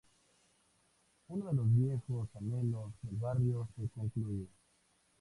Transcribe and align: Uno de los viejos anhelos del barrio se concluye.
Uno 1.27 1.45
de 1.49 1.53
los 1.57 1.71
viejos 1.75 2.27
anhelos 2.35 2.91
del 3.03 3.17
barrio 3.17 3.69
se 3.75 3.87
concluye. 3.89 4.47